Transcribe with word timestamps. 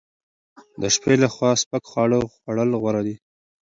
د 0.81 0.83
شپې 0.95 1.15
لخوا 1.23 1.51
سپک 1.61 1.83
خواړه 1.91 2.19
خوړل 2.33 2.69
غوره 2.81 3.01
دي. 3.07 3.15